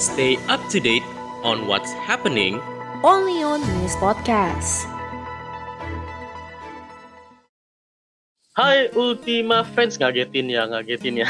Stay 0.00 0.38
up 0.48 0.66
to 0.70 0.80
date 0.80 1.04
on 1.44 1.66
what's 1.66 1.92
happening 1.92 2.60
only 3.04 3.42
on 3.42 3.60
News 3.60 3.96
Podcast. 3.96 4.99
Hai 8.58 8.90
Ultima 8.98 9.62
Friends, 9.62 9.94
ngagetin 9.94 10.50
ya, 10.50 10.66
ngagetin 10.66 11.22
ya. 11.22 11.28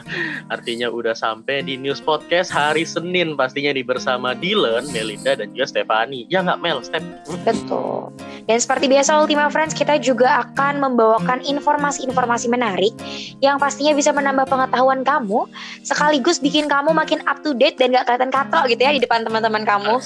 Artinya 0.52 0.92
udah 0.92 1.16
sampai 1.16 1.64
di 1.64 1.80
News 1.80 1.96
Podcast 1.96 2.52
hari 2.52 2.84
Senin 2.84 3.40
pastinya 3.40 3.72
di 3.72 3.80
bersama 3.80 4.36
Dylan, 4.36 4.84
Melinda, 4.92 5.32
dan 5.32 5.56
juga 5.56 5.64
Stefani. 5.64 6.28
Ya 6.28 6.44
nggak 6.44 6.60
Mel, 6.60 6.84
Step? 6.84 7.00
Betul. 7.40 8.12
Dan 8.44 8.60
seperti 8.60 8.84
biasa 8.84 9.16
Ultima 9.16 9.48
Friends, 9.48 9.72
kita 9.72 9.96
juga 9.96 10.44
akan 10.44 10.84
membawakan 10.84 11.40
informasi-informasi 11.40 12.52
menarik 12.52 12.92
yang 13.40 13.56
pastinya 13.56 13.96
bisa 13.96 14.12
menambah 14.12 14.44
pengetahuan 14.44 15.00
kamu, 15.08 15.48
sekaligus 15.80 16.36
bikin 16.36 16.68
kamu 16.68 16.92
makin 16.92 17.24
up 17.24 17.40
to 17.40 17.56
date 17.56 17.80
dan 17.80 17.96
gak 17.96 18.04
kelihatan 18.04 18.28
katrok 18.28 18.68
gitu 18.68 18.84
ya 18.84 18.92
di 18.92 19.00
depan 19.00 19.24
teman-teman 19.24 19.64
kamu. 19.64 20.04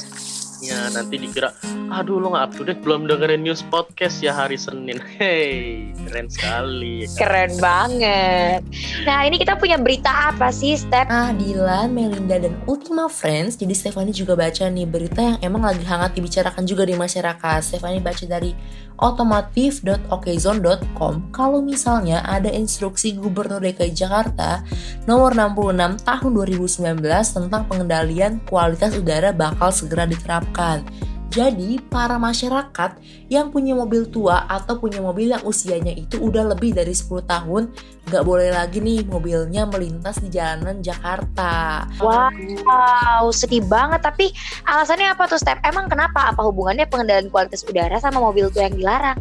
Ya, 0.62 0.86
nanti 0.94 1.18
dikira, 1.18 1.50
aduh 1.90 2.22
lo 2.22 2.30
nggak 2.30 2.44
up 2.46 2.52
to 2.54 2.62
date 2.62 2.78
belum 2.86 3.10
dengerin 3.10 3.42
news 3.42 3.66
podcast 3.66 4.22
ya 4.22 4.30
hari 4.30 4.54
Senin. 4.54 5.02
Hey, 5.18 5.90
keren 6.06 6.30
sekali. 6.30 7.10
Keren 7.18 7.58
banget. 7.58 8.62
Nah 9.02 9.26
ini 9.26 9.42
kita 9.42 9.58
punya 9.58 9.74
berita 9.74 10.30
apa 10.30 10.54
sih, 10.54 10.78
Step? 10.78 11.10
Nah, 11.10 11.34
Dilan, 11.34 11.90
Melinda, 11.90 12.38
dan 12.38 12.54
Ultima 12.70 13.10
Friends. 13.10 13.58
Jadi 13.58 13.74
Stefani 13.74 14.14
juga 14.14 14.38
baca 14.38 14.70
nih 14.70 14.86
berita 14.86 15.18
yang 15.18 15.38
emang 15.42 15.66
lagi 15.66 15.82
hangat 15.82 16.14
dibicarakan 16.14 16.62
juga 16.62 16.86
di 16.86 16.94
masyarakat. 16.94 17.58
Stefani 17.58 17.98
baca 17.98 18.22
dari 18.22 18.54
otomotif.okezone.com 18.98 21.30
kalau 21.30 21.62
misalnya 21.64 22.22
ada 22.26 22.50
instruksi 22.50 23.12
Gubernur 23.16 23.62
DKI 23.62 23.94
Jakarta 23.94 24.64
nomor 25.06 25.34
66 25.36 26.02
tahun 26.04 26.34
2019 26.34 27.36
tentang 27.36 27.66
pengendalian 27.70 28.40
kualitas 28.44 28.96
udara 28.98 29.32
bakal 29.32 29.72
segera 29.72 30.06
diterapkan. 30.08 30.84
Jadi, 31.32 31.80
para 31.88 32.20
masyarakat 32.20 33.00
yang 33.32 33.48
punya 33.48 33.72
mobil 33.72 34.04
tua 34.04 34.44
atau 34.44 34.76
punya 34.76 35.00
mobil 35.00 35.32
yang 35.32 35.40
usianya 35.48 35.96
itu 35.96 36.20
udah 36.20 36.52
lebih 36.52 36.76
dari 36.76 36.92
10 36.92 37.24
tahun, 37.24 37.72
nggak 38.04 38.20
boleh 38.20 38.52
lagi 38.52 38.84
nih 38.84 39.00
mobilnya 39.08 39.64
melintas 39.64 40.20
di 40.20 40.28
jalanan 40.28 40.84
Jakarta. 40.84 41.88
Wow, 42.04 43.32
sedih 43.32 43.64
banget. 43.64 44.04
Tapi 44.04 44.28
alasannya 44.68 45.08
apa 45.16 45.24
tuh, 45.24 45.40
Step? 45.40 45.64
Emang 45.64 45.88
kenapa? 45.88 46.28
Apa 46.28 46.44
hubungannya 46.44 46.84
pengendalian 46.84 47.32
kualitas 47.32 47.64
udara 47.64 47.96
sama 47.96 48.20
mobil 48.20 48.52
tua 48.52 48.68
yang 48.68 48.76
dilarang? 48.76 49.16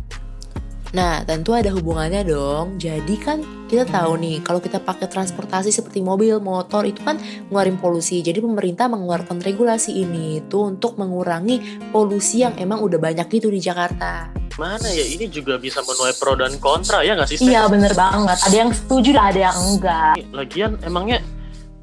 Nah, 0.91 1.23
tentu 1.23 1.55
ada 1.55 1.71
hubungannya 1.71 2.27
dong. 2.27 2.75
Jadi 2.75 3.15
kan 3.15 3.39
kita 3.71 3.87
tahu 3.87 4.19
nih, 4.19 4.43
kalau 4.43 4.59
kita 4.59 4.83
pakai 4.83 5.07
transportasi 5.07 5.71
seperti 5.71 6.03
mobil, 6.03 6.43
motor 6.43 6.83
itu 6.83 6.99
kan 6.99 7.15
ngeluarin 7.47 7.79
polusi. 7.79 8.19
Jadi 8.19 8.43
pemerintah 8.43 8.91
mengeluarkan 8.91 9.39
regulasi 9.39 10.03
ini 10.03 10.43
itu 10.43 10.67
untuk 10.67 10.99
mengurangi 10.99 11.87
polusi 11.95 12.43
yang 12.43 12.59
emang 12.59 12.83
udah 12.83 12.99
banyak 12.99 13.23
gitu 13.31 13.47
di 13.47 13.63
Jakarta. 13.63 14.35
Mana 14.59 14.91
ya, 14.91 15.07
ini 15.07 15.31
juga 15.31 15.55
bisa 15.55 15.79
menuai 15.79 16.11
pro 16.19 16.35
dan 16.35 16.59
kontra 16.59 17.07
ya 17.07 17.15
nggak 17.15 17.29
sih? 17.31 17.39
Iya 17.39 17.71
bener 17.71 17.95
banget. 17.95 18.37
Ada 18.51 18.55
yang 18.67 18.71
setuju 18.75 19.15
lah, 19.15 19.25
ada 19.31 19.39
yang 19.47 19.57
enggak. 19.57 20.13
Lagian 20.35 20.71
emangnya 20.83 21.23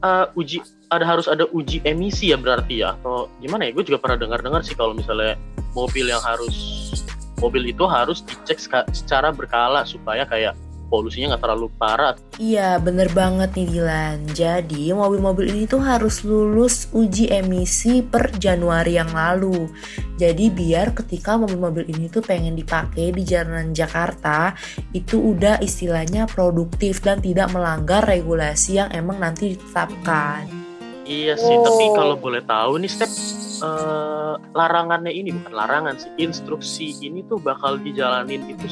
uh, 0.05 0.29
uji 0.37 0.61
ada 0.93 1.05
harus 1.09 1.33
ada 1.33 1.49
uji 1.49 1.81
emisi 1.89 2.29
ya 2.29 2.37
berarti 2.37 2.85
ya 2.85 2.93
atau 3.01 3.33
gimana 3.41 3.65
ya? 3.65 3.73
Gue 3.73 3.89
juga 3.89 4.05
pernah 4.05 4.21
dengar-dengar 4.21 4.61
sih 4.61 4.77
kalau 4.77 4.93
misalnya 4.93 5.41
mobil 5.73 6.13
yang 6.13 6.21
harus 6.21 6.53
mobil 7.39 7.71
itu 7.71 7.87
harus 7.87 8.21
dicek 8.27 8.59
secara 8.93 9.31
berkala 9.33 9.87
supaya 9.87 10.27
kayak 10.27 10.59
polusinya 10.89 11.37
nggak 11.37 11.45
terlalu 11.45 11.69
parah. 11.77 12.17
Iya, 12.41 12.81
bener 12.81 13.13
banget 13.13 13.53
nih 13.55 13.69
Dilan. 13.69 14.19
Jadi, 14.33 14.91
mobil-mobil 14.91 15.53
ini 15.53 15.65
tuh 15.69 15.85
harus 15.85 16.25
lulus 16.25 16.89
uji 16.97 17.29
emisi 17.29 18.01
per 18.01 18.33
Januari 18.35 18.97
yang 18.97 19.13
lalu. 19.13 19.69
Jadi, 20.17 20.49
biar 20.49 20.97
ketika 20.97 21.37
mobil-mobil 21.37 21.87
ini 21.87 22.09
tuh 22.09 22.25
pengen 22.25 22.57
dipakai 22.57 23.13
di 23.13 23.23
jalanan 23.23 23.77
Jakarta, 23.77 24.57
itu 24.97 25.21
udah 25.37 25.61
istilahnya 25.61 26.25
produktif 26.27 27.05
dan 27.05 27.21
tidak 27.21 27.53
melanggar 27.53 28.03
regulasi 28.09 28.81
yang 28.81 28.89
emang 28.97 29.21
nanti 29.21 29.55
ditetapkan. 29.55 30.49
Iya 31.09 31.41
sih, 31.41 31.57
oh. 31.57 31.65
tapi 31.65 31.85
kalau 31.97 32.17
boleh 32.21 32.45
tahu 32.45 32.85
nih 32.85 32.91
step 32.93 33.09
uh, 33.63 34.35
larangannya 34.55 35.13
ini 35.13 35.35
bukan 35.35 35.55
larangan 35.55 35.95
sih, 35.99 36.11
instruksi 36.19 36.95
ini 37.03 37.25
tuh 37.27 37.39
bakal 37.43 37.79
dijalanin 37.79 38.47
itu 38.51 38.67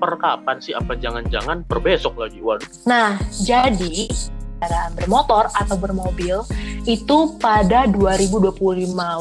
per 0.00 0.16
kapan 0.16 0.58
sih? 0.58 0.72
Apa 0.72 0.96
jangan-jangan 0.96 1.66
per 1.66 1.78
besok 1.82 2.18
lagi? 2.18 2.40
Waduh. 2.40 2.66
Nah, 2.88 3.20
jadi 3.44 4.08
kendaraan 4.60 4.92
bermotor 4.92 5.48
atau 5.56 5.76
bermobil 5.80 6.44
itu 6.84 7.18
pada 7.40 7.88
2025, 7.88 8.52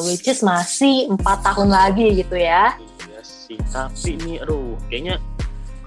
which 0.04 0.28
is 0.28 0.44
masih 0.44 1.08
empat 1.08 1.40
tahun 1.48 1.72
lagi 1.72 2.20
gitu 2.20 2.36
ya. 2.36 2.76
Iya 3.08 3.22
sih, 3.24 3.60
tapi 3.72 4.20
ini 4.20 4.44
aduh, 4.44 4.76
kayaknya 4.92 5.16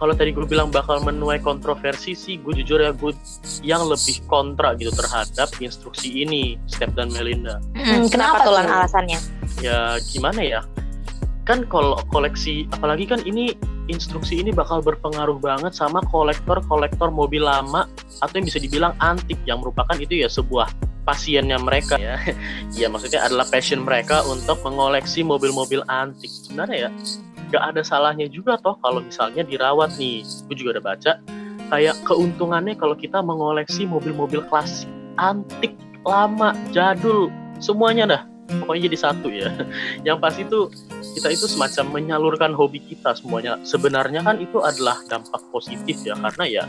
kalau 0.03 0.19
tadi 0.19 0.35
gue 0.35 0.43
bilang 0.51 0.67
bakal 0.67 0.99
menuai 1.07 1.39
kontroversi 1.39 2.19
sih, 2.19 2.35
gue 2.43 2.59
jujur 2.59 2.83
ya 2.83 2.91
gue 2.91 3.15
yang 3.63 3.87
lebih 3.87 4.19
kontra 4.27 4.75
gitu 4.75 4.91
terhadap 4.91 5.47
instruksi 5.63 6.27
ini, 6.27 6.59
Step 6.67 6.91
dan 6.99 7.07
Melinda. 7.15 7.63
Hmm, 7.79 8.11
kenapa, 8.11 8.43
kenapa 8.43 8.67
tuh 8.67 8.67
alasannya? 8.83 9.19
Ya 9.63 10.03
gimana 10.11 10.43
ya? 10.43 10.61
Kan 11.47 11.71
kalau 11.71 12.03
koleksi, 12.11 12.67
apalagi 12.75 13.07
kan 13.07 13.23
ini 13.23 13.55
instruksi 13.87 14.43
ini 14.43 14.51
bakal 14.51 14.83
berpengaruh 14.83 15.39
banget 15.39 15.71
sama 15.71 16.03
kolektor-kolektor 16.11 17.15
mobil 17.15 17.47
lama 17.47 17.87
atau 18.19 18.35
yang 18.43 18.47
bisa 18.51 18.59
dibilang 18.59 18.99
antik 18.99 19.39
yang 19.47 19.63
merupakan 19.63 19.95
itu 20.03 20.19
ya 20.19 20.27
sebuah 20.27 20.67
pasiennya 21.07 21.63
mereka 21.63 21.95
ya. 21.95 22.19
ya 22.83 22.91
maksudnya 22.91 23.23
adalah 23.23 23.47
passion 23.47 23.87
mereka 23.87 24.27
untuk 24.27 24.67
mengoleksi 24.67 25.23
mobil-mobil 25.23 25.87
antik. 25.87 26.31
Sebenarnya 26.31 26.91
ya 26.91 26.93
gak 27.53 27.77
ada 27.77 27.85
salahnya 27.85 28.27
juga 28.33 28.57
toh 28.57 28.81
kalau 28.81 29.05
misalnya 29.05 29.45
dirawat 29.45 29.93
nih. 30.01 30.25
Gue 30.49 30.57
juga 30.57 30.81
udah 30.81 30.85
baca 30.97 31.13
kayak 31.73 31.97
keuntungannya 32.05 32.77
kalau 32.77 32.93
kita 32.93 33.21
mengoleksi 33.25 33.89
mobil-mobil 33.89 34.45
klasik 34.49 34.89
antik 35.17 35.73
lama 36.05 36.57
jadul 36.73 37.29
semuanya 37.61 38.05
dah. 38.09 38.23
Pokoknya 38.65 38.89
jadi 38.91 38.99
satu 38.99 39.29
ya. 39.29 39.49
Yang 40.09 40.19
pasti 40.21 40.41
itu 40.49 40.61
kita 41.15 41.29
itu 41.35 41.47
semacam 41.51 42.01
menyalurkan 42.01 42.53
hobi 42.55 42.81
kita 42.83 43.13
semuanya. 43.19 43.59
Sebenarnya 43.67 44.23
kan 44.23 44.39
itu 44.39 44.63
adalah 44.63 44.99
dampak 45.11 45.43
positif 45.51 46.01
ya 46.07 46.15
karena 46.15 46.63
ya 46.63 46.65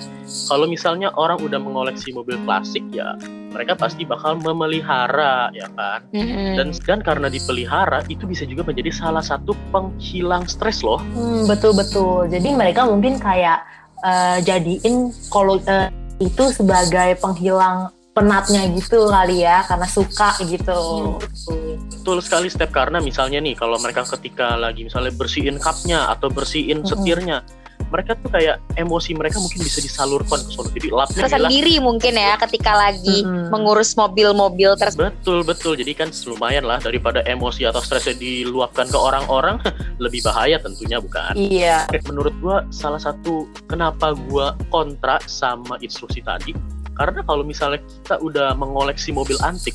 kalau 0.49 0.65
misalnya 0.65 1.13
orang 1.15 1.39
udah 1.39 1.59
mengoleksi 1.61 2.11
mobil 2.11 2.35
klasik 2.43 2.83
ya 2.91 3.15
mereka 3.53 3.77
pasti 3.77 4.03
bakal 4.03 4.41
memelihara 4.41 5.53
ya 5.53 5.69
kan? 5.77 6.01
Mm-hmm. 6.09 6.57
dan 6.57 6.67
dan 6.73 6.99
karena 7.05 7.27
dipelihara 7.29 8.01
itu 8.09 8.25
bisa 8.25 8.43
juga 8.49 8.65
menjadi 8.65 8.89
salah 8.89 9.21
satu 9.21 9.53
penghilang 9.69 10.49
stres 10.49 10.81
loh. 10.81 10.97
Hmm, 11.13 11.45
betul 11.45 11.77
betul. 11.77 12.25
Jadi 12.27 12.49
mereka 12.57 12.89
mungkin 12.89 13.21
kayak 13.21 13.61
uh, 14.01 14.41
jadiin 14.41 15.13
kalau 15.29 15.61
uh, 15.69 15.87
itu 16.17 16.43
sebagai 16.49 17.21
penghilang 17.21 17.93
penatnya 18.13 18.69
gitu 18.77 19.09
kali 19.09 19.41
ya 19.41 19.65
karena 19.65 19.87
suka 19.89 20.37
gitu. 20.45 20.81
Hmm, 21.49 21.72
betul. 21.99 22.17
sekali 22.23 22.47
step 22.49 22.69
karena 22.73 22.97
misalnya 22.99 23.39
nih 23.39 23.53
kalau 23.53 23.77
mereka 23.77 24.05
ketika 24.17 24.57
lagi 24.57 24.87
misalnya 24.87 25.13
bersihin 25.13 25.61
cupnya 25.61 26.09
atau 26.09 26.27
bersihin 26.33 26.81
setirnya, 26.81 27.45
mereka 27.93 28.17
tuh 28.17 28.33
kayak 28.33 28.57
emosi 28.73 29.13
mereka 29.13 29.37
mungkin 29.37 29.61
bisa 29.61 29.77
disalurkan 29.77 30.41
ke 30.41 30.49
sana. 30.49 30.69
Jadi 30.73 30.89
lapnya 30.89 31.23
sendiri 31.29 31.73
mungkin 31.77 32.13
ya 32.17 32.33
ketika 32.41 32.73
lagi 32.73 33.21
hmm. 33.21 33.53
mengurus 33.53 33.93
mobil-mobil 33.93 34.73
tersebut. 34.77 35.13
Betul 35.21 35.45
betul. 35.45 35.73
Jadi 35.77 35.93
kan 35.93 36.09
lumayan 36.25 36.65
lah 36.65 36.81
daripada 36.81 37.21
emosi 37.29 37.69
atau 37.69 37.85
stresnya 37.85 38.17
diluapkan 38.17 38.89
ke 38.89 38.97
orang-orang 38.97 39.61
lebih 40.03 40.25
bahaya 40.25 40.57
tentunya 40.57 40.97
bukan. 40.97 41.37
Iya. 41.37 41.85
Menurut 42.09 42.33
gua 42.41 42.65
salah 42.73 42.99
satu 42.99 43.45
kenapa 43.69 44.17
gua 44.27 44.57
kontra 44.73 45.21
sama 45.29 45.77
instruksi 45.85 46.25
tadi 46.25 46.57
karena 46.93 47.25
kalau 47.25 47.41
misalnya 47.41 47.81
kita 47.81 48.21
udah 48.21 48.53
mengoleksi 48.53 49.09
mobil 49.09 49.37
antik, 49.41 49.73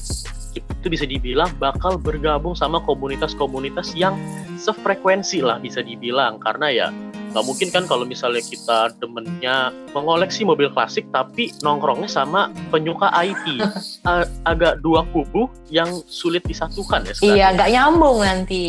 itu 0.56 0.86
bisa 0.88 1.04
dibilang 1.04 1.50
bakal 1.60 1.98
bergabung 2.00 2.54
sama 2.56 2.80
komunitas-komunitas 2.84 3.92
yang 3.98 4.16
sefrekuensi 4.56 5.44
lah 5.44 5.60
bisa 5.60 5.84
dibilang. 5.84 6.40
Karena 6.40 6.68
ya 6.70 6.88
nggak 7.28 7.44
mungkin 7.44 7.68
kan 7.68 7.84
kalau 7.84 8.08
misalnya 8.08 8.40
kita 8.40 8.96
demennya 8.96 9.68
mengoleksi 9.92 10.48
mobil 10.48 10.72
klasik 10.72 11.04
tapi 11.12 11.52
nongkrongnya 11.60 12.08
sama 12.08 12.48
penyuka 12.72 13.12
IT 13.12 13.60
agak 14.50 14.80
dua 14.80 15.04
kubu 15.12 15.52
yang 15.68 15.92
sulit 16.08 16.40
disatukan 16.48 17.04
ya 17.04 17.12
sebenarnya. 17.12 17.36
iya 17.36 17.46
nggak 17.52 17.70
nyambung 17.76 18.18
nanti 18.24 18.64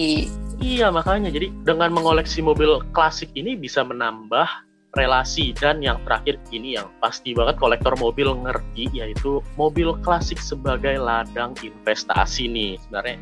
iya 0.59 0.91
makanya 0.91 1.31
jadi 1.31 1.47
dengan 1.63 1.95
mengoleksi 1.95 2.43
mobil 2.43 2.83
klasik 2.91 3.31
ini 3.31 3.55
bisa 3.55 3.79
menambah 3.79 4.69
relasi 4.97 5.53
dan 5.53 5.86
yang 5.86 6.01
terakhir 6.01 6.41
ini 6.50 6.74
yang 6.80 6.89
pasti 6.97 7.38
banget 7.38 7.62
kolektor 7.62 7.94
mobil 8.01 8.33
ngerti 8.33 8.89
yaitu 8.89 9.38
mobil 9.53 9.94
klasik 10.01 10.41
sebagai 10.41 10.97
ladang 10.97 11.53
investasi 11.62 12.50
nih. 12.50 12.81
Sebenarnya 12.81 13.18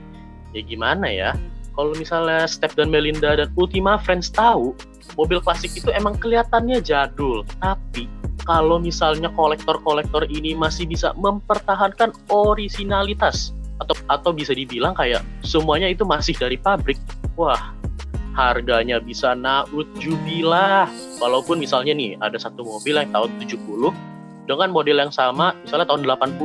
ya 0.56 0.62
gimana 0.64 1.08
ya? 1.12 1.31
Kalau 1.78 1.94
misalnya 1.94 2.50
Step 2.50 2.74
dan 2.74 2.90
Melinda 2.90 3.38
dan 3.38 3.54
Ultima 3.54 4.02
Friends 4.02 4.34
tahu 4.34 4.74
mobil 5.19 5.38
klasik 5.44 5.75
itu 5.78 5.94
emang 5.94 6.18
kelihatannya 6.18 6.81
jadul. 6.81 7.46
Tapi 7.62 8.10
kalau 8.48 8.80
misalnya 8.80 9.30
kolektor-kolektor 9.36 10.25
ini 10.31 10.56
masih 10.56 10.88
bisa 10.88 11.12
mempertahankan 11.19 12.16
originalitas 12.31 13.52
atau 13.78 13.94
atau 14.10 14.31
bisa 14.34 14.58
dibilang 14.58 14.98
kayak 14.98 15.22
semuanya 15.46 15.86
itu 15.86 16.02
masih 16.02 16.34
dari 16.34 16.58
pabrik 16.58 16.98
wah 17.38 17.77
harganya 18.38 19.01
bisa 19.01 19.34
naut 19.34 19.89
jubilah 19.98 20.86
walaupun 21.18 21.57
misalnya 21.57 21.98
nih 21.98 22.13
ada 22.22 22.38
satu 22.38 22.62
mobil 22.62 22.94
yang 22.94 23.10
tahun 23.10 23.34
70 23.42 23.89
dengan 24.45 24.69
model 24.69 24.98
yang 25.01 25.10
sama 25.10 25.57
misalnya 25.66 25.89
tahun 25.89 26.06
80 26.06 26.38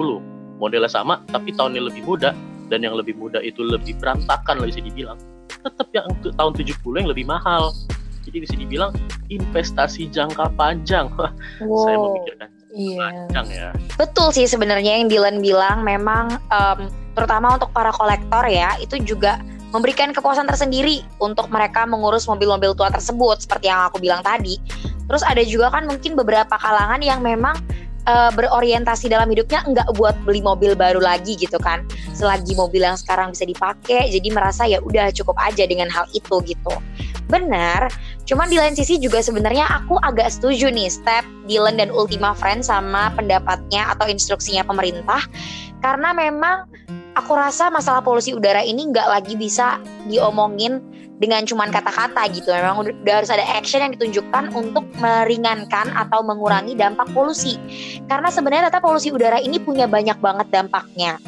modelnya 0.57 0.89
sama 0.89 1.21
tapi 1.29 1.53
tahunnya 1.53 1.93
lebih 1.93 2.09
muda 2.09 2.33
dan 2.73 2.81
yang 2.81 2.97
lebih 2.97 3.13
muda 3.13 3.45
itu 3.45 3.61
lebih 3.61 4.01
berantakan 4.01 4.65
lah 4.65 4.67
bisa 4.73 4.81
dibilang 4.81 5.21
tetap 5.61 5.89
yang 5.93 6.09
tahun 6.33 6.53
70 6.57 6.81
yang 6.97 7.11
lebih 7.13 7.29
mahal 7.29 7.77
jadi 8.25 8.41
bisa 8.41 8.57
dibilang 8.57 8.97
investasi 9.29 10.09
jangka 10.09 10.49
panjang 10.57 11.13
wow. 11.61 11.85
saya 11.85 11.97
memikirkan 12.01 12.49
Iya. 12.73 13.05
Panjang 13.05 13.47
ya. 13.53 13.69
Betul 14.01 14.33
sih 14.33 14.49
sebenarnya 14.49 14.97
yang 14.97 15.13
Dylan 15.13 15.45
bilang 15.45 15.85
memang 15.85 16.41
um, 16.49 16.89
terutama 17.13 17.61
untuk 17.61 17.69
para 17.77 17.93
kolektor 17.93 18.49
ya 18.49 18.73
itu 18.81 18.97
juga 19.05 19.37
memberikan 19.73 20.13
kepuasan 20.13 20.45
tersendiri 20.47 21.01
untuk 21.19 21.49
mereka 21.49 21.89
mengurus 21.89 22.29
mobil-mobil 22.29 22.77
tua 22.77 22.93
tersebut 22.93 23.43
seperti 23.43 23.73
yang 23.73 23.89
aku 23.89 23.99
bilang 23.99 24.21
tadi. 24.21 24.61
Terus 25.09 25.25
ada 25.25 25.43
juga 25.43 25.73
kan 25.73 25.89
mungkin 25.89 26.15
beberapa 26.15 26.55
kalangan 26.61 27.01
yang 27.01 27.25
memang 27.25 27.57
uh, 28.07 28.31
berorientasi 28.33 29.11
dalam 29.11 29.29
hidupnya 29.31 29.65
enggak 29.67 29.89
buat 29.97 30.15
beli 30.23 30.45
mobil 30.45 30.77
baru 30.77 31.01
lagi 31.03 31.35
gitu 31.35 31.59
kan. 31.59 31.85
Selagi 32.15 32.55
mobil 32.55 32.85
yang 32.85 32.97
sekarang 32.99 33.35
bisa 33.35 33.49
dipakai, 33.49 34.13
jadi 34.13 34.29
merasa 34.31 34.69
ya 34.69 34.79
udah 34.85 35.11
cukup 35.11 35.35
aja 35.43 35.67
dengan 35.67 35.91
hal 35.91 36.07
itu 36.15 36.39
gitu. 36.47 36.75
Benar, 37.31 37.89
cuman 38.29 38.53
di 38.53 38.61
lain 38.61 38.77
sisi 38.77 39.01
juga 39.01 39.25
sebenarnya 39.25 39.65
aku 39.65 39.97
agak 40.05 40.29
setuju 40.29 40.69
nih 40.69 40.93
step 40.93 41.25
Dylan 41.49 41.81
dan 41.81 41.89
Ultima 41.89 42.37
Friends 42.37 42.69
sama 42.69 43.09
pendapatnya 43.17 43.89
atau 43.89 44.05
instruksinya 44.05 44.61
pemerintah 44.69 45.25
karena 45.81 46.13
memang 46.13 46.69
aku 47.17 47.33
rasa 47.37 47.69
masalah 47.69 48.01
polusi 48.01 48.33
udara 48.33 48.65
ini 48.65 48.89
nggak 48.89 49.09
lagi 49.09 49.35
bisa 49.37 49.81
diomongin 50.09 50.81
dengan 51.23 51.47
cuman 51.47 51.71
kata-kata 51.71 52.27
gitu. 52.35 52.51
Memang 52.51 52.83
udah 52.83 53.15
harus 53.23 53.31
ada 53.31 53.47
action 53.47 53.79
yang 53.79 53.95
ditunjukkan 53.95 54.51
untuk 54.59 54.83
meringankan 54.99 55.93
atau 55.95 56.27
mengurangi 56.27 56.75
dampak 56.75 57.07
polusi. 57.15 57.61
Karena 58.11 58.27
sebenarnya 58.27 58.73
data 58.73 58.83
polusi 58.83 59.15
udara 59.15 59.39
ini 59.39 59.63
punya 59.63 59.87
banyak 59.87 60.19
banget 60.19 60.51
dampaknya. 60.51 61.23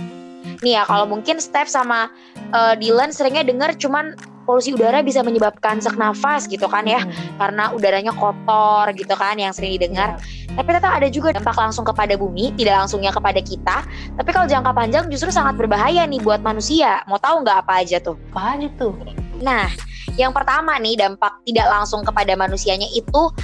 Nih 0.66 0.80
ya, 0.80 0.82
kalau 0.88 1.06
mungkin 1.06 1.38
Steph 1.38 1.70
sama 1.70 2.10
uh, 2.50 2.74
Dylan 2.74 3.14
seringnya 3.14 3.46
dengar 3.46 3.76
cuman 3.78 4.18
polusi 4.44 4.76
udara 4.76 5.00
bisa 5.00 5.24
menyebabkan 5.24 5.80
sesak 5.80 5.98
nafas 5.98 6.46
gitu 6.46 6.68
kan 6.68 6.84
ya. 6.84 7.02
Hmm. 7.04 7.12
karena 7.40 7.64
udaranya 7.74 8.12
kotor 8.14 8.92
gitu 8.94 9.12
kan 9.16 9.36
yang 9.40 9.50
sering 9.50 9.76
didengar. 9.76 10.16
Yeah. 10.20 10.54
tapi 10.54 10.70
ternyata 10.70 10.90
ada 10.94 11.08
juga 11.10 11.28
dampak 11.34 11.56
langsung 11.58 11.82
kepada 11.82 12.14
bumi 12.14 12.54
tidak 12.54 12.84
langsungnya 12.84 13.10
kepada 13.10 13.40
kita. 13.42 13.76
Tapi 14.14 14.30
kalau 14.30 14.46
jangka 14.46 14.70
panjang 14.70 15.04
justru 15.10 15.34
sangat 15.34 15.58
berbahaya 15.58 16.06
nih 16.06 16.22
buat 16.22 16.44
manusia. 16.46 17.02
Mau 17.10 17.18
tahu 17.18 17.42
nggak 17.42 17.66
apa 17.66 17.82
aja 17.82 17.98
tuh? 17.98 18.14
Apa 18.30 18.54
aja 18.54 18.68
tuh. 18.78 18.94
Nah, 19.42 19.66
yang 20.14 20.30
pertama 20.30 20.78
nih 20.78 20.94
dampak 20.94 21.42
tidak 21.42 21.66
langsung 21.66 22.06
kepada 22.06 22.38
manusianya 22.38 22.86
itu 22.94 23.34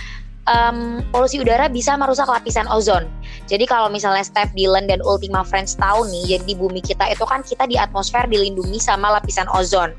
um, 0.47 1.03
polusi 1.11 1.43
udara 1.43 1.67
bisa 1.67 1.99
merusak 1.99 2.31
lapisan 2.31 2.71
ozon. 2.71 3.11
Jadi 3.51 3.67
kalau 3.67 3.91
misalnya 3.91 4.23
Steph 4.23 4.55
Dylan 4.55 4.87
dan 4.87 5.03
Ultima 5.03 5.43
Friends 5.43 5.75
tahu 5.75 6.07
nih, 6.07 6.39
jadi 6.39 6.45
di 6.47 6.55
bumi 6.55 6.79
kita 6.79 7.11
itu 7.11 7.27
kan 7.27 7.43
kita 7.43 7.67
di 7.67 7.75
atmosfer 7.75 8.31
dilindungi 8.31 8.79
sama 8.79 9.11
lapisan 9.19 9.51
ozon. 9.51 9.91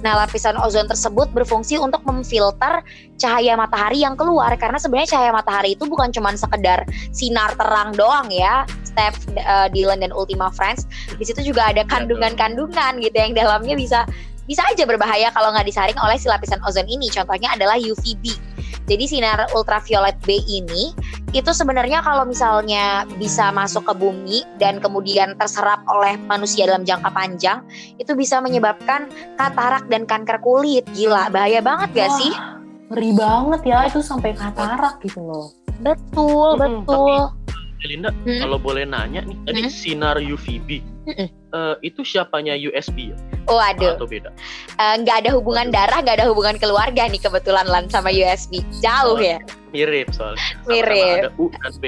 Nah, 0.00 0.24
lapisan 0.24 0.56
ozon 0.56 0.88
tersebut 0.88 1.28
berfungsi 1.36 1.76
untuk 1.76 2.00
memfilter 2.08 2.80
cahaya 3.20 3.60
matahari 3.60 4.00
yang 4.00 4.16
keluar 4.16 4.48
karena 4.56 4.80
sebenarnya 4.80 5.20
cahaya 5.20 5.32
matahari 5.36 5.76
itu 5.76 5.84
bukan 5.84 6.08
cuma 6.16 6.32
sekedar 6.32 6.88
sinar 7.12 7.52
terang 7.60 7.92
doang 7.92 8.32
ya. 8.32 8.64
Steph, 8.88 9.20
uh, 9.36 9.68
Dylan 9.68 10.00
dan 10.00 10.14
Ultima 10.16 10.48
Friends, 10.48 10.88
di 11.20 11.28
situ 11.28 11.44
juga 11.44 11.76
ada 11.76 11.84
kandungan-kandungan 11.84 13.04
gitu 13.04 13.16
yang 13.20 13.36
dalamnya 13.36 13.76
bisa 13.76 14.08
bisa 14.44 14.60
aja 14.68 14.84
berbahaya 14.84 15.32
kalau 15.32 15.52
nggak 15.52 15.68
disaring 15.68 15.96
oleh 16.00 16.16
si 16.16 16.28
lapisan 16.28 16.60
ozon 16.64 16.88
ini. 16.88 17.12
Contohnya 17.12 17.52
adalah 17.52 17.76
UVB. 17.76 18.53
Jadi 18.84 19.04
sinar 19.08 19.48
ultraviolet 19.56 20.16
B 20.28 20.44
ini 20.44 20.92
itu 21.34 21.50
sebenarnya 21.50 22.04
kalau 22.04 22.28
misalnya 22.28 23.08
bisa 23.16 23.50
masuk 23.50 23.88
ke 23.88 23.94
bumi 23.96 24.46
dan 24.60 24.78
kemudian 24.78 25.34
terserap 25.40 25.82
oleh 25.90 26.14
manusia 26.30 26.68
dalam 26.68 26.86
jangka 26.86 27.10
panjang, 27.10 27.58
itu 27.98 28.14
bisa 28.14 28.38
menyebabkan 28.38 29.10
katarak 29.40 29.88
dan 29.90 30.06
kanker 30.06 30.38
kulit. 30.44 30.86
Gila, 30.94 31.32
bahaya 31.32 31.58
banget 31.64 31.90
gak 31.96 32.12
sih? 32.20 32.32
Ngeri 32.92 33.10
banget 33.16 33.60
ya 33.66 33.78
itu 33.88 34.04
sampai 34.04 34.36
katarak 34.36 35.00
gitu 35.02 35.24
loh. 35.24 35.48
Betul, 35.82 36.54
hmm, 36.54 36.62
betul. 36.86 37.18
Tapi, 37.34 37.84
Linda, 37.84 38.10
hmm? 38.14 38.40
kalau 38.40 38.56
boleh 38.56 38.88
nanya 38.88 39.20
nih, 39.26 39.36
tadi 39.44 39.60
hmm? 39.66 39.72
sinar 39.72 40.16
UVB 40.16 40.80
hmm. 41.10 41.28
uh, 41.52 41.74
itu 41.84 42.00
siapanya 42.06 42.56
USB 42.56 43.12
ya? 43.12 43.16
Oh 43.44 43.60
aduh. 43.60 44.00
Atau 44.00 44.08
beda? 44.08 44.32
Eh, 44.80 44.94
nggak 45.04 45.16
uh, 45.16 45.20
ada 45.24 45.30
hubungan 45.36 45.66
darah, 45.68 45.98
nggak 46.00 46.16
ada 46.22 46.26
hubungan 46.32 46.56
keluarga 46.56 47.04
nih 47.08 47.20
kebetulan 47.20 47.68
Lan 47.68 47.88
sama 47.92 48.08
USB. 48.08 48.64
Jauh 48.80 49.16
oh, 49.16 49.20
ya. 49.20 49.36
Mirip 49.74 50.08
soalnya. 50.16 50.40
Mirip. 50.64 51.28
Sama 51.28 51.28
ada 51.28 51.30
U 51.36 51.44
dan 51.52 51.72
B. 51.82 51.84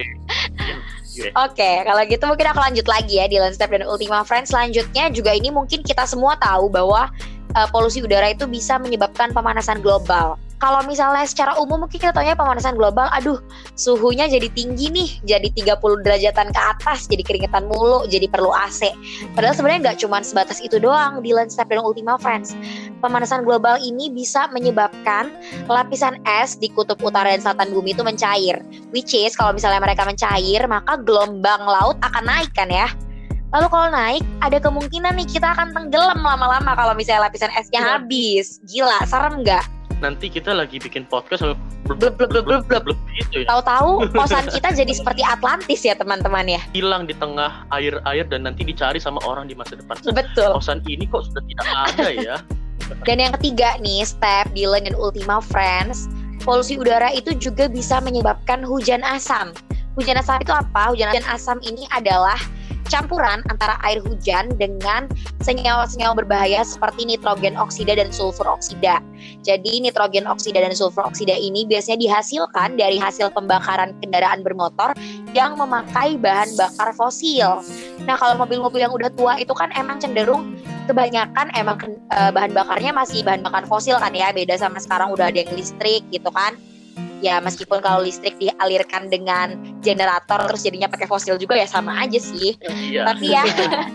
Oke, 1.16 1.32
okay, 1.32 1.80
kalau 1.88 2.04
gitu 2.04 2.24
mungkin 2.28 2.46
aku 2.52 2.60
lanjut 2.60 2.84
lagi 2.84 3.16
ya 3.16 3.24
di 3.24 3.40
Step 3.56 3.72
dan 3.72 3.88
Ultima 3.88 4.20
Friends. 4.20 4.52
Selanjutnya 4.52 5.08
juga 5.08 5.32
ini 5.32 5.48
mungkin 5.48 5.80
kita 5.80 6.04
semua 6.04 6.36
tahu 6.36 6.68
bahwa 6.68 7.08
uh, 7.56 7.68
polusi 7.72 8.04
udara 8.04 8.28
itu 8.36 8.44
bisa 8.44 8.76
menyebabkan 8.76 9.32
pemanasan 9.32 9.80
global 9.80 10.36
kalau 10.56 10.80
misalnya 10.88 11.28
secara 11.28 11.52
umum 11.60 11.84
mungkin 11.84 12.00
kita 12.00 12.16
tanya 12.16 12.32
pemanasan 12.32 12.80
global, 12.80 13.12
aduh 13.12 13.36
suhunya 13.76 14.24
jadi 14.24 14.48
tinggi 14.56 14.88
nih, 14.88 15.10
jadi 15.28 15.48
30 15.52 16.00
derajatan 16.00 16.48
ke 16.48 16.60
atas, 16.60 17.04
jadi 17.12 17.20
keringetan 17.20 17.68
mulu, 17.68 18.08
jadi 18.08 18.24
perlu 18.24 18.48
AC. 18.56 18.88
Padahal 19.36 19.52
sebenarnya 19.52 19.92
nggak 19.92 19.98
cuma 20.00 20.24
sebatas 20.24 20.64
itu 20.64 20.80
doang 20.80 21.20
di 21.20 21.36
landscape 21.36 21.68
dan 21.68 21.84
Ultima 21.84 22.16
Friends. 22.16 22.56
Pemanasan 23.04 23.44
global 23.44 23.76
ini 23.84 24.08
bisa 24.08 24.48
menyebabkan 24.48 25.28
lapisan 25.68 26.16
es 26.24 26.56
di 26.56 26.72
kutub 26.72 26.96
utara 27.04 27.36
dan 27.36 27.44
selatan 27.44 27.76
bumi 27.76 27.92
itu 27.92 28.00
mencair. 28.00 28.64
Which 28.96 29.12
is 29.12 29.36
kalau 29.36 29.52
misalnya 29.52 29.84
mereka 29.84 30.08
mencair, 30.08 30.64
maka 30.64 30.96
gelombang 31.04 31.68
laut 31.68 32.00
akan 32.00 32.24
naik 32.24 32.48
kan 32.56 32.72
ya. 32.72 32.88
Lalu 33.54 33.66
kalau 33.70 33.88
naik, 33.92 34.24
ada 34.42 34.58
kemungkinan 34.58 35.20
nih 35.20 35.28
kita 35.28 35.52
akan 35.54 35.70
tenggelam 35.70 36.18
lama-lama 36.18 36.74
kalau 36.74 36.96
misalnya 36.96 37.30
lapisan 37.30 37.52
esnya 37.54 37.78
iya. 37.78 37.88
habis. 38.00 38.58
Gila, 38.66 38.98
serem 39.06 39.44
nggak? 39.44 39.75
Nanti 40.04 40.28
kita 40.28 40.52
lagi 40.52 40.76
bikin 40.76 41.08
podcast 41.08 41.56
blub 41.88 41.98
blub 42.00 42.16
blub 42.18 42.44
blub 42.44 42.64
blub 42.68 42.98
gitu 43.16 43.44
ya. 43.44 43.46
Tahu-tahu 43.48 44.04
kosan 44.18 44.46
kita 44.52 44.68
jadi 44.76 44.92
seperti 44.92 45.22
Atlantis 45.24 45.80
ya 45.80 45.96
teman-teman 45.96 46.44
ya. 46.44 46.60
Hilang 46.76 47.08
di 47.08 47.14
tengah 47.16 47.64
air-air 47.72 48.24
dan 48.28 48.44
nanti 48.44 48.66
dicari 48.66 49.00
sama 49.00 49.22
orang 49.24 49.48
di 49.48 49.56
masa 49.56 49.78
depan. 49.78 49.96
Betul. 50.12 50.52
Kosan 50.60 50.84
ini 50.84 51.08
kok 51.08 51.24
sudah 51.32 51.42
tidak 51.48 51.68
ada 51.92 52.08
ya. 52.12 52.36
dan 53.08 53.16
yang 53.18 53.32
ketiga 53.40 53.80
nih, 53.80 54.04
Step, 54.04 54.52
Dylan 54.52 54.84
dan 54.84 54.94
Ultima 54.94 55.40
Friends, 55.40 56.06
polusi 56.44 56.76
udara 56.76 57.10
itu 57.10 57.32
juga 57.34 57.66
bisa 57.66 57.98
menyebabkan 58.04 58.62
hujan 58.62 59.00
asam. 59.02 59.56
Hujan 59.96 60.20
asam 60.20 60.44
itu 60.44 60.52
apa? 60.52 60.92
Hujan 60.92 61.24
asam 61.24 61.56
ini 61.64 61.88
adalah 61.88 62.36
campuran 62.86 63.42
antara 63.50 63.76
air 63.84 63.98
hujan 64.02 64.50
dengan 64.56 65.10
senyawa-senyawa 65.42 66.24
berbahaya 66.24 66.62
seperti 66.62 67.06
nitrogen 67.06 67.54
oksida 67.58 67.98
dan 67.98 68.10
sulfur 68.14 68.46
oksida. 68.46 69.02
Jadi 69.42 69.82
nitrogen 69.82 70.26
oksida 70.26 70.62
dan 70.62 70.72
sulfur 70.74 71.06
oksida 71.06 71.34
ini 71.34 71.66
biasanya 71.66 71.98
dihasilkan 72.02 72.78
dari 72.78 72.96
hasil 72.98 73.30
pembakaran 73.34 73.94
kendaraan 74.02 74.42
bermotor 74.46 74.94
yang 75.34 75.58
memakai 75.58 76.16
bahan 76.16 76.50
bakar 76.54 76.94
fosil. 76.94 77.60
Nah, 78.06 78.16
kalau 78.16 78.38
mobil-mobil 78.38 78.86
yang 78.86 78.94
udah 78.94 79.10
tua 79.14 79.36
itu 79.38 79.52
kan 79.52 79.70
emang 79.74 79.98
cenderung 79.98 80.54
kebanyakan 80.86 81.50
emang 81.58 81.78
uh, 82.14 82.30
bahan 82.30 82.54
bakarnya 82.54 82.94
masih 82.94 83.26
bahan 83.26 83.42
bakar 83.42 83.66
fosil 83.66 83.98
kan 83.98 84.14
ya, 84.14 84.30
beda 84.30 84.54
sama 84.54 84.78
sekarang 84.78 85.10
udah 85.10 85.28
ada 85.28 85.42
yang 85.42 85.50
listrik 85.58 86.06
gitu 86.14 86.30
kan 86.30 86.54
ya 87.24 87.40
meskipun 87.40 87.80
kalau 87.80 88.04
listrik 88.04 88.36
dialirkan 88.36 89.08
dengan 89.08 89.56
generator 89.80 90.44
terus 90.48 90.64
jadinya 90.64 90.88
pakai 90.90 91.08
fosil 91.08 91.40
juga 91.40 91.56
ya 91.56 91.68
sama 91.68 91.96
aja 92.00 92.20
sih. 92.20 92.56
Iya. 92.60 93.08
Tapi 93.08 93.26
ya 93.32 93.42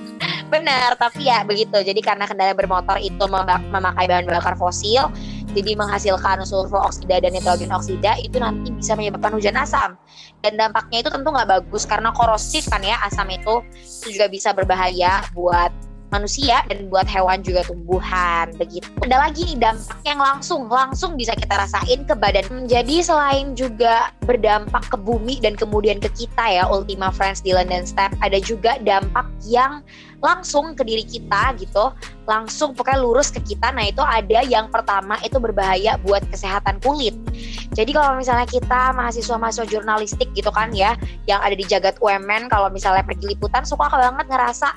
benar, 0.53 0.99
tapi 0.99 1.31
ya 1.31 1.47
begitu. 1.47 1.79
Jadi 1.79 2.01
karena 2.03 2.27
kendaraan 2.27 2.57
bermotor 2.57 2.99
itu 2.99 3.23
memakai 3.71 4.05
bahan 4.05 4.27
bakar 4.27 4.59
fosil, 4.59 5.07
jadi 5.55 5.75
menghasilkan 5.79 6.43
sulfur 6.43 6.83
oksida 6.83 7.23
dan 7.23 7.31
nitrogen 7.31 7.71
oksida 7.71 8.19
itu 8.19 8.39
nanti 8.39 8.71
bisa 8.75 8.95
menyebabkan 8.99 9.31
hujan 9.35 9.55
asam. 9.55 9.95
Dan 10.43 10.59
dampaknya 10.59 11.05
itu 11.05 11.09
tentu 11.13 11.31
nggak 11.31 11.47
bagus 11.47 11.87
karena 11.87 12.11
korosif 12.11 12.67
kan 12.67 12.83
ya 12.83 12.99
asam 13.05 13.29
itu 13.31 13.63
itu 14.03 14.19
juga 14.19 14.27
bisa 14.27 14.49
berbahaya 14.51 15.23
buat 15.31 15.71
manusia 16.11 16.61
dan 16.67 16.91
buat 16.91 17.07
hewan 17.07 17.41
juga 17.41 17.63
tumbuhan 17.65 18.51
begitu. 18.59 18.85
Ada 19.01 19.31
lagi 19.31 19.47
nih 19.47 19.57
dampak 19.57 19.99
yang 20.03 20.19
langsung 20.19 20.67
langsung 20.67 21.15
bisa 21.15 21.33
kita 21.33 21.55
rasain 21.55 22.03
ke 22.03 22.13
badan. 22.13 22.67
Jadi 22.67 23.01
selain 23.01 23.55
juga 23.55 24.11
berdampak 24.27 24.83
ke 24.91 24.97
bumi 24.99 25.39
dan 25.39 25.55
kemudian 25.55 25.97
ke 25.97 26.11
kita 26.13 26.45
ya 26.45 26.63
Ultima 26.67 27.09
Friends 27.09 27.41
Dylan 27.41 27.71
dan 27.71 27.87
Step 27.87 28.11
ada 28.19 28.37
juga 28.43 28.77
dampak 28.83 29.25
yang 29.47 29.81
langsung 30.21 30.77
ke 30.77 30.85
diri 30.85 31.03
kita 31.03 31.57
gitu. 31.57 31.91
Langsung 32.29 32.77
pokoknya 32.77 33.01
lurus 33.01 33.33
ke 33.33 33.41
kita. 33.41 33.73
Nah 33.73 33.89
itu 33.89 33.99
ada 33.99 34.45
yang 34.45 34.69
pertama 34.69 35.17
itu 35.25 35.41
berbahaya 35.41 35.97
buat 36.05 36.21
kesehatan 36.29 36.77
kulit. 36.79 37.17
Jadi 37.73 37.91
kalau 37.91 38.15
misalnya 38.15 38.45
kita 38.45 38.93
mahasiswa-mahasiswa 38.95 39.67
jurnalistik 39.67 40.29
gitu 40.37 40.53
kan 40.53 40.71
ya 40.71 40.95
yang 41.25 41.41
ada 41.41 41.57
di 41.57 41.65
jagat 41.65 41.97
UMN 41.99 42.47
kalau 42.47 42.69
misalnya 42.69 43.01
pergi 43.01 43.33
liputan 43.33 43.65
suka 43.65 43.89
banget 43.89 44.29
ngerasa 44.29 44.71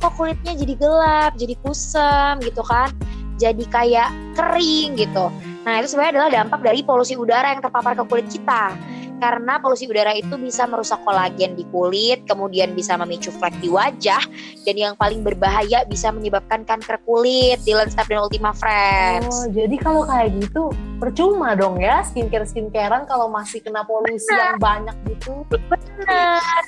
kok 0.00 0.12
kulitnya 0.16 0.56
jadi 0.56 0.74
gelap, 0.80 1.32
jadi 1.36 1.54
kusam 1.60 2.40
gitu 2.40 2.64
kan, 2.64 2.88
jadi 3.36 3.64
kayak 3.68 4.08
kering 4.32 4.96
gitu. 4.96 5.28
Nah 5.60 5.76
itu 5.80 5.92
sebenarnya 5.92 6.12
adalah 6.16 6.30
dampak 6.32 6.60
dari 6.64 6.80
polusi 6.80 7.20
udara 7.20 7.52
yang 7.52 7.60
terpapar 7.60 7.92
ke 7.92 8.04
kulit 8.08 8.26
kita 8.32 8.72
karena 9.20 9.60
polusi 9.60 9.84
udara 9.86 10.16
itu 10.16 10.34
bisa 10.40 10.64
merusak 10.64 10.98
kolagen 11.04 11.54
di 11.54 11.68
kulit, 11.68 12.24
kemudian 12.24 12.72
bisa 12.72 12.96
memicu 12.96 13.28
flek 13.30 13.52
di 13.60 13.68
wajah, 13.68 14.24
dan 14.64 14.74
yang 14.74 14.94
paling 14.96 15.20
berbahaya 15.20 15.84
bisa 15.84 16.08
menyebabkan 16.08 16.64
kanker 16.64 16.96
kulit 17.04 17.60
di 17.62 17.76
Step 17.86 18.08
dan 18.08 18.24
Ultima 18.24 18.56
Friends. 18.56 19.28
Oh, 19.28 19.46
jadi 19.52 19.76
kalau 19.76 20.08
kayak 20.08 20.32
gitu 20.40 20.72
percuma 20.96 21.52
dong 21.52 21.78
ya 21.78 22.00
skincare 22.02 22.48
skincarean 22.48 23.04
kalau 23.04 23.28
masih 23.28 23.60
kena 23.60 23.84
polusi 23.84 24.26
Bener. 24.32 24.56
yang 24.56 24.58
banyak 24.58 24.96
gitu. 25.06 25.44
Benar. 25.48 26.64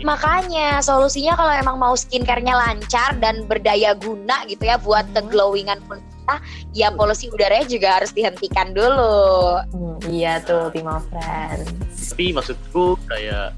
Makanya 0.00 0.80
solusinya 0.80 1.34
kalau 1.34 1.52
emang 1.52 1.76
mau 1.76 1.94
skincare-nya 1.98 2.54
lancar 2.54 3.18
dan 3.18 3.44
berdaya 3.44 3.92
guna 3.98 4.46
gitu 4.46 4.64
ya 4.64 4.78
buat 4.80 5.04
hmm. 5.10 5.14
keglowingan 5.18 5.78
kulit 5.90 6.09
kita, 6.30 6.76
ya 6.76 6.88
polusi 6.94 7.26
udaranya 7.32 7.66
juga 7.66 7.88
harus 7.98 8.14
dihentikan 8.14 8.70
dulu. 8.70 9.58
Hmm, 9.74 9.98
iya 10.06 10.38
tuh, 10.42 10.70
Ultima 10.70 11.02
Friends. 11.10 12.14
Tapi 12.14 12.30
maksudku 12.30 12.94
kayak 13.10 13.56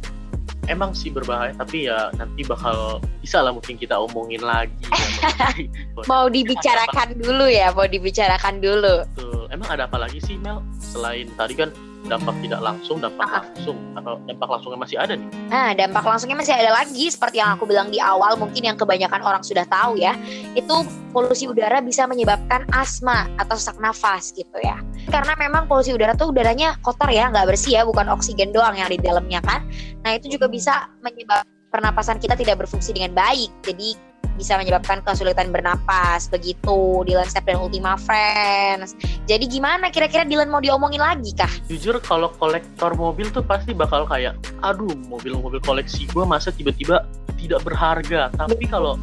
emang 0.71 0.95
sih 0.95 1.11
berbahaya 1.11 1.50
tapi 1.59 1.91
ya 1.91 2.14
nanti 2.14 2.47
bakal 2.47 3.02
bisa 3.19 3.43
lah 3.43 3.50
mungkin 3.50 3.75
kita 3.75 3.99
omongin 3.99 4.38
lagi 4.47 4.71
ya, 4.87 6.07
mau 6.12 6.31
dibicarakan 6.31 7.19
dulu 7.19 7.50
ya 7.50 7.75
mau 7.75 7.83
dibicarakan 7.91 8.62
dulu. 8.62 9.02
Betul. 9.02 9.50
emang 9.50 9.69
ada 9.75 9.91
apa 9.91 9.99
lagi 9.99 10.23
sih 10.23 10.38
Mel? 10.38 10.62
Selain 10.79 11.26
tadi 11.35 11.59
kan 11.59 11.75
dampak 12.06 12.35
tidak 12.42 12.61
langsung, 12.61 12.99
dampak 12.99 13.28
ah. 13.30 13.42
langsung 13.42 13.78
atau 13.94 14.18
dampak 14.26 14.49
langsungnya 14.50 14.80
masih 14.82 14.97
ada 14.99 15.14
nih? 15.14 15.28
Nah, 15.50 15.71
dampak 15.76 16.04
langsungnya 16.04 16.38
masih 16.38 16.54
ada 16.54 16.71
lagi 16.75 17.04
seperti 17.11 17.38
yang 17.38 17.54
aku 17.54 17.64
bilang 17.68 17.88
di 17.90 18.02
awal, 18.02 18.35
mungkin 18.35 18.62
yang 18.62 18.76
kebanyakan 18.78 19.23
orang 19.23 19.42
sudah 19.47 19.62
tahu 19.71 19.99
ya, 19.99 20.18
itu 20.59 20.75
polusi 21.14 21.47
udara 21.47 21.78
bisa 21.85 22.09
menyebabkan 22.11 22.66
asma 22.75 23.30
atau 23.38 23.54
sesak 23.54 23.78
nafas 23.78 24.35
gitu 24.35 24.59
ya. 24.62 24.80
Karena 25.11 25.38
memang 25.38 25.71
polusi 25.71 25.94
udara 25.94 26.18
tuh 26.18 26.35
udaranya 26.35 26.78
kotor 26.82 27.11
ya, 27.12 27.30
nggak 27.30 27.54
bersih 27.54 27.78
ya, 27.78 27.82
bukan 27.87 28.11
oksigen 28.11 28.50
doang 28.50 28.75
yang 28.75 28.90
di 28.90 28.99
dalamnya 28.99 29.38
kan. 29.44 29.66
Nah, 30.02 30.18
itu 30.18 30.32
juga 30.32 30.50
bisa 30.50 30.90
menyebabkan 31.00 31.49
pernapasan 31.73 32.21
kita 32.21 32.37
tidak 32.37 32.61
berfungsi 32.61 32.92
dengan 32.92 33.16
baik. 33.16 33.49
Jadi 33.64 34.12
bisa 34.37 34.57
menyebabkan 34.57 35.05
kesulitan 35.05 35.53
bernapas 35.53 36.29
begitu. 36.29 37.05
Dylan 37.05 37.29
Step 37.29 37.47
dan 37.47 37.61
Ultima 37.61 37.95
Friends. 38.01 38.97
Jadi 39.29 39.45
gimana? 39.49 39.93
Kira-kira 39.93 40.25
Dylan 40.27 40.51
mau 40.51 40.61
diomongin 40.61 41.01
lagi 41.01 41.33
kah? 41.37 41.51
Jujur 41.69 42.01
kalau 42.03 42.33
kolektor 42.37 42.97
mobil 42.97 43.29
tuh 43.31 43.45
pasti 43.45 43.77
bakal 43.77 44.09
kayak 44.09 44.39
aduh 44.65 44.93
mobil-mobil 45.09 45.61
koleksi 45.62 46.09
gue 46.11 46.25
masa 46.25 46.51
tiba-tiba 46.51 47.05
tidak 47.43 47.67
berharga. 47.67 48.31
Tapi 48.35 48.65
kalau 48.71 48.95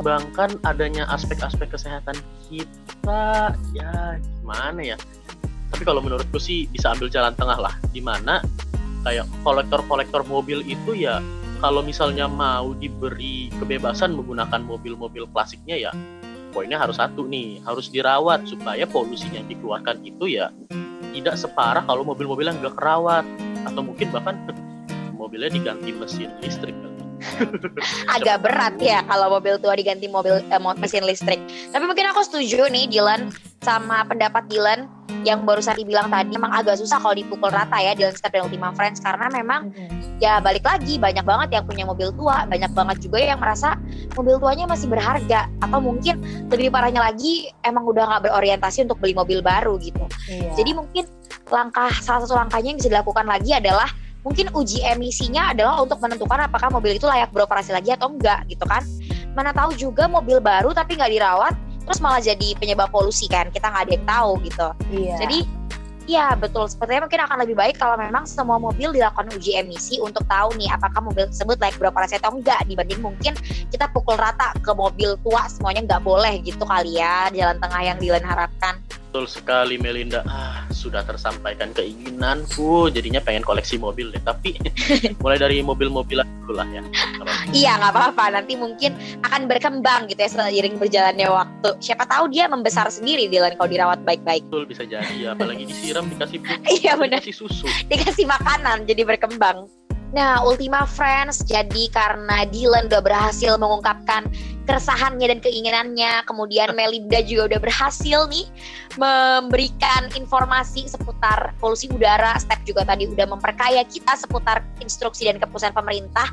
bahkan 0.00 0.56
adanya 0.64 1.04
aspek-aspek 1.12 1.68
kesehatan 1.72 2.16
kita 2.48 3.52
ya 3.76 4.16
gimana 4.40 4.80
ya? 4.80 4.96
Tapi 5.72 5.82
kalau 5.88 6.04
menurutku 6.04 6.36
sih 6.36 6.68
bisa 6.68 6.92
ambil 6.92 7.08
jalan 7.08 7.32
tengah 7.36 7.56
lah. 7.60 7.74
Di 7.92 8.00
mana 8.00 8.40
kayak 9.02 9.26
kolektor-kolektor 9.42 10.22
mobil 10.28 10.62
itu 10.64 10.94
ya 10.94 11.18
kalau 11.62 11.80
misalnya 11.80 12.26
mau 12.26 12.74
diberi 12.74 13.48
kebebasan 13.62 14.18
menggunakan 14.18 14.60
mobil-mobil 14.66 15.30
klasiknya 15.30 15.78
ya 15.78 15.92
poinnya 16.52 16.76
harus 16.76 17.00
satu 17.00 17.24
nih 17.24 17.62
harus 17.64 17.88
dirawat 17.88 18.44
supaya 18.44 18.84
polusi 18.84 19.30
yang 19.32 19.48
dikeluarkan 19.48 20.04
itu 20.04 20.36
ya 20.36 20.50
tidak 21.12 21.36
separah 21.36 21.84
kalau 21.84 22.02
mobil-mobil 22.02 22.48
yang 22.48 22.58
nggak 22.58 22.74
kerawat. 22.74 23.24
Atau 23.62 23.84
mungkin 23.84 24.10
bahkan 24.10 24.34
mobilnya 25.20 25.54
diganti 25.54 25.94
mesin 25.94 26.34
listrik 26.42 26.74
agak 28.18 28.42
berat 28.42 28.74
ya 28.82 28.98
kalau 29.06 29.38
mobil 29.38 29.54
tua 29.62 29.78
diganti 29.78 30.10
mobil 30.10 30.42
eh, 30.42 30.62
mesin 30.82 31.06
listrik. 31.06 31.38
Tapi 31.70 31.84
mungkin 31.86 32.10
aku 32.10 32.26
setuju 32.26 32.66
nih 32.66 32.90
Dylan 32.90 33.30
sama 33.62 34.02
pendapat 34.02 34.50
Dylan 34.50 34.90
yang 35.22 35.46
barusan 35.46 35.78
dibilang 35.78 36.10
tadi 36.10 36.34
memang 36.34 36.52
agak 36.52 36.78
susah 36.78 36.98
kalau 36.98 37.14
dipukul 37.14 37.50
rata 37.50 37.78
ya 37.78 37.94
Dylan 37.94 38.14
Step 38.14 38.34
dan 38.34 38.46
Ultima 38.46 38.74
Friends 38.74 38.98
karena 38.98 39.30
memang 39.30 39.70
mm-hmm. 39.70 40.18
ya 40.18 40.42
balik 40.42 40.66
lagi 40.66 40.98
banyak 40.98 41.22
banget 41.22 41.48
yang 41.54 41.64
punya 41.66 41.84
mobil 41.86 42.10
tua 42.14 42.44
banyak 42.46 42.70
banget 42.74 42.96
juga 43.02 43.18
yang 43.22 43.38
merasa 43.38 43.78
mobil 44.18 44.36
tuanya 44.42 44.66
masih 44.66 44.90
berharga 44.90 45.48
atau 45.62 45.78
mungkin 45.78 46.20
lebih 46.50 46.74
parahnya 46.74 47.02
lagi 47.02 47.50
emang 47.62 47.86
udah 47.86 48.04
nggak 48.06 48.22
berorientasi 48.30 48.86
untuk 48.86 48.98
beli 48.98 49.14
mobil 49.14 49.40
baru 49.40 49.78
gitu 49.78 50.02
iya. 50.30 50.52
jadi 50.58 50.74
mungkin 50.74 51.04
langkah 51.50 51.90
salah 52.02 52.26
satu 52.26 52.34
langkahnya 52.38 52.74
yang 52.74 52.78
bisa 52.78 52.90
dilakukan 52.90 53.26
lagi 53.26 53.50
adalah 53.54 53.88
mungkin 54.22 54.54
uji 54.54 54.86
emisinya 54.86 55.50
adalah 55.50 55.82
untuk 55.82 55.98
menentukan 55.98 56.46
apakah 56.46 56.70
mobil 56.70 56.94
itu 56.94 57.06
layak 57.10 57.34
beroperasi 57.34 57.74
lagi 57.74 57.90
atau 57.90 58.10
enggak 58.10 58.46
gitu 58.46 58.62
kan 58.66 58.82
mana 59.34 59.50
tahu 59.50 59.74
juga 59.74 60.06
mobil 60.06 60.38
baru 60.38 60.70
tapi 60.70 60.94
nggak 60.94 61.10
dirawat 61.10 61.54
terus 61.82 61.98
malah 61.98 62.22
jadi 62.22 62.48
penyebab 62.58 62.88
polusi 62.90 63.26
kan 63.26 63.50
kita 63.50 63.68
nggak 63.68 63.82
ada 63.88 63.92
yang 63.92 64.06
tahu 64.06 64.30
gitu 64.42 64.68
iya. 64.90 65.16
jadi 65.18 65.38
Ya 66.10 66.34
betul, 66.34 66.66
sepertinya 66.66 67.06
mungkin 67.06 67.22
akan 67.22 67.38
lebih 67.46 67.54
baik 67.54 67.78
kalau 67.78 67.94
memang 67.94 68.26
semua 68.26 68.58
mobil 68.58 68.90
dilakukan 68.90 69.30
uji 69.38 69.54
emisi 69.54 70.02
untuk 70.02 70.26
tahu 70.26 70.50
nih 70.58 70.66
apakah 70.74 70.98
mobil 70.98 71.30
tersebut 71.30 71.62
layak 71.62 71.78
beroperasi 71.78 72.18
atau 72.18 72.34
enggak 72.34 72.58
dibanding 72.66 72.98
mungkin 72.98 73.38
kita 73.70 73.86
pukul 73.94 74.18
rata 74.18 74.50
ke 74.58 74.72
mobil 74.74 75.14
tua 75.22 75.46
semuanya 75.46 75.86
nggak 75.86 76.02
boleh 76.02 76.42
gitu 76.42 76.66
kali 76.66 76.98
ya 76.98 77.30
jalan 77.30 77.54
tengah 77.62 77.80
yang 77.86 77.98
Dylan 78.02 78.26
harapkan. 78.26 78.82
Betul 79.12 79.28
sekali 79.28 79.76
Melinda. 79.76 80.24
Ah, 80.24 80.64
sudah 80.72 81.04
tersampaikan 81.04 81.68
keinginanku. 81.76 82.88
Jadinya 82.88 83.20
pengen 83.20 83.44
koleksi 83.44 83.76
mobil 83.76 84.08
deh. 84.08 84.24
Tapi 84.24 84.56
mulai 85.20 85.36
dari 85.36 85.60
mobil-mobilan 85.60 86.24
dulu 86.40 86.56
lah 86.56 86.64
ya. 86.72 86.80
iya, 87.52 87.76
nggak 87.76 87.92
apa-apa. 87.92 88.40
Nanti 88.40 88.56
mungkin 88.56 88.96
akan 89.20 89.52
berkembang 89.52 90.08
gitu 90.08 90.16
ya 90.16 90.32
seiring 90.32 90.80
berjalannya 90.80 91.28
waktu. 91.28 91.76
Siapa 91.84 92.08
tahu 92.08 92.32
dia 92.32 92.48
membesar 92.48 92.88
sendiri 92.88 93.28
di 93.28 93.36
kalau 93.36 93.68
dirawat 93.68 94.00
baik-baik. 94.00 94.48
Betul, 94.48 94.64
bisa 94.64 94.88
jadi. 94.88 95.12
Ya. 95.20 95.36
Apalagi 95.36 95.68
disiram, 95.68 96.08
dikasih 96.08 96.40
pupuk, 96.40 96.72
iya, 96.80 96.96
benar. 96.96 97.20
dikasih 97.20 97.36
susu. 97.36 97.68
Dikasih 97.92 98.24
makanan, 98.24 98.88
jadi 98.88 99.04
berkembang. 99.04 99.68
Nah, 100.12 100.44
Ultima 100.44 100.84
Friends 100.84 101.40
jadi 101.48 101.88
karena 101.88 102.44
Dylan 102.44 102.92
udah 102.92 103.00
berhasil 103.00 103.56
mengungkapkan 103.56 104.28
keresahannya 104.68 105.24
dan 105.24 105.40
keinginannya, 105.40 106.28
kemudian 106.28 106.72
Melinda 106.78 107.24
juga 107.24 107.56
udah 107.56 107.60
berhasil 107.64 108.28
nih 108.28 108.44
memberikan 109.00 110.12
informasi 110.12 110.84
seputar 110.84 111.56
polusi 111.56 111.88
udara. 111.88 112.36
Step 112.36 112.60
juga 112.68 112.84
tadi 112.84 113.08
udah 113.08 113.24
memperkaya 113.24 113.88
kita 113.88 114.12
seputar 114.20 114.60
instruksi 114.84 115.32
dan 115.32 115.40
keputusan 115.40 115.72
pemerintah. 115.72 116.28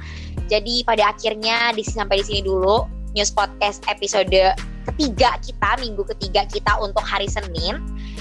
Jadi 0.52 0.84
pada 0.84 1.16
akhirnya 1.16 1.72
di 1.72 1.82
sampai 1.88 2.20
di 2.20 2.26
sini 2.28 2.42
dulu 2.44 2.84
news 3.16 3.32
podcast 3.32 3.80
episode 3.88 4.36
ketiga 4.92 5.40
kita, 5.40 5.80
minggu 5.80 6.04
ketiga 6.16 6.44
kita 6.52 6.76
untuk 6.84 7.02
hari 7.08 7.32
Senin 7.32 7.80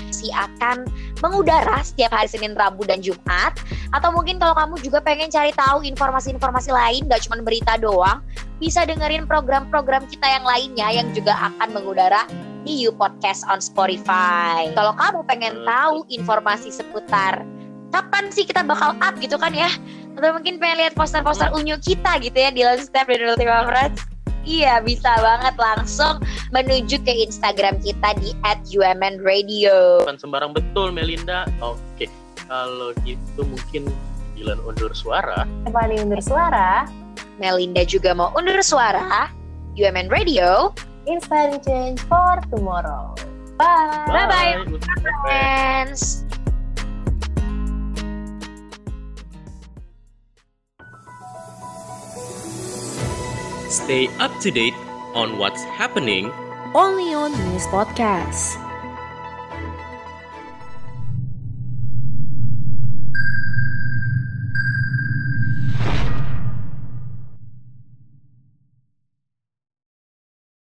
masih 0.08 0.32
akan 0.32 0.88
mengudara 1.25 1.80
setiap 1.82 2.14
hari 2.14 2.30
Senin, 2.30 2.54
Rabu, 2.54 2.87
dan 2.87 3.02
Jumat. 3.02 3.56
Atau 3.90 4.12
mungkin 4.14 4.37
kalau 4.37 4.54
kamu 4.54 4.75
juga 4.84 4.98
pengen 5.02 5.32
cari 5.32 5.50
tahu 5.54 5.82
informasi-informasi 5.84 6.70
lain, 6.70 7.08
gak 7.08 7.26
cuma 7.26 7.40
berita 7.40 7.80
doang, 7.80 8.22
bisa 8.58 8.82
dengerin 8.84 9.25
program-program 9.25 10.06
kita 10.10 10.26
yang 10.26 10.44
lainnya 10.44 10.88
yang 10.90 11.08
juga 11.14 11.34
akan 11.37 11.75
mengudara 11.75 12.26
di 12.66 12.84
You 12.84 12.92
Podcast 12.92 13.46
on 13.46 13.62
Spotify. 13.62 14.70
Kalau 14.75 14.92
kamu 14.98 15.20
pengen 15.25 15.62
tahu 15.62 16.04
informasi 16.10 16.75
seputar 16.75 17.46
kapan 17.88 18.28
sih 18.28 18.44
kita 18.44 18.60
bakal 18.68 18.92
up 19.00 19.16
gitu 19.16 19.40
kan 19.40 19.48
ya, 19.56 19.72
atau 20.12 20.37
mungkin 20.37 20.60
pengen 20.60 20.84
lihat 20.84 20.92
poster-poster 20.92 21.48
unyu 21.56 21.80
kita 21.80 22.20
gitu 22.20 22.37
ya 22.37 22.52
di 22.52 22.60
Lone 22.60 22.84
Step 22.84 23.08
dan 23.08 23.32
Ultima 23.32 23.64
Friends, 23.64 24.04
Iya 24.48 24.80
bisa 24.80 25.12
banget 25.20 25.60
langsung 25.60 26.24
menuju 26.56 27.04
ke 27.04 27.12
Instagram 27.28 27.76
kita 27.84 28.16
di 28.16 28.32
@umnradio. 28.80 30.08
Bukan 30.08 30.16
sembarang 30.16 30.56
betul 30.56 30.88
Melinda. 30.88 31.44
Oke, 31.60 32.08
kalau 32.48 32.96
gitu 33.04 33.44
mungkin 33.44 33.92
Dilan 34.38 34.62
undur 34.62 34.94
suara. 34.94 35.42
Stephanie 35.66 35.98
undur 35.98 36.22
suara. 36.22 36.86
Melinda 37.42 37.82
juga 37.82 38.14
mau 38.14 38.30
undur 38.38 38.62
suara. 38.62 39.26
UMN 39.74 40.06
Radio. 40.06 40.70
Inspiring 41.10 41.58
change 41.66 41.98
for 42.06 42.38
tomorrow. 42.46 43.18
Bye. 43.58 44.06
Bye-bye, 44.06 44.62
friends. 45.26 46.27
Stay 53.68 54.08
up 54.18 54.38
to 54.40 54.50
date 54.50 54.75
on 55.14 55.38
what's 55.38 55.62
happening 55.64 56.32
only 56.75 57.14
on 57.14 57.32
News 57.32 57.66
Podcast. 57.66 58.67